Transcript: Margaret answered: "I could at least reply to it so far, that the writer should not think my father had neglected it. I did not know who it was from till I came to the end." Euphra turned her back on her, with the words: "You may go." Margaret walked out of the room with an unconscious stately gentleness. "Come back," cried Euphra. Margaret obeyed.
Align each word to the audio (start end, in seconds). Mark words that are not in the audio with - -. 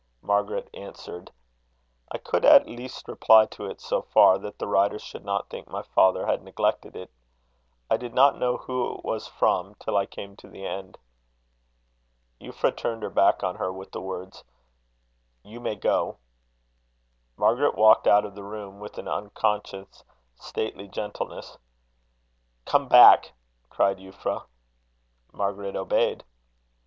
Margaret 0.23 0.67
answered: 0.73 1.31
"I 2.11 2.17
could 2.17 2.43
at 2.43 2.65
least 2.65 3.07
reply 3.07 3.45
to 3.51 3.65
it 3.67 3.79
so 3.79 4.01
far, 4.01 4.39
that 4.39 4.57
the 4.57 4.65
writer 4.65 4.97
should 4.97 5.23
not 5.23 5.47
think 5.49 5.69
my 5.69 5.83
father 5.83 6.25
had 6.25 6.41
neglected 6.41 6.95
it. 6.95 7.11
I 7.87 7.97
did 7.97 8.11
not 8.15 8.35
know 8.39 8.57
who 8.57 8.95
it 8.95 9.05
was 9.05 9.27
from 9.27 9.75
till 9.75 9.95
I 9.95 10.07
came 10.07 10.35
to 10.37 10.47
the 10.49 10.65
end." 10.65 10.97
Euphra 12.41 12.75
turned 12.75 13.03
her 13.03 13.11
back 13.11 13.43
on 13.43 13.57
her, 13.57 13.71
with 13.71 13.91
the 13.91 14.01
words: 14.01 14.43
"You 15.43 15.59
may 15.59 15.75
go." 15.75 16.17
Margaret 17.37 17.75
walked 17.75 18.07
out 18.07 18.25
of 18.25 18.33
the 18.33 18.41
room 18.43 18.79
with 18.79 18.97
an 18.97 19.07
unconscious 19.07 20.03
stately 20.35 20.87
gentleness. 20.87 21.59
"Come 22.65 22.87
back," 22.87 23.33
cried 23.69 23.99
Euphra. 23.99 24.47
Margaret 25.31 25.75
obeyed. 25.75 26.23